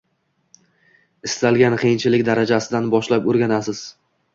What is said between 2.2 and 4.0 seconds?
darajasidan boshlab o’rganasiz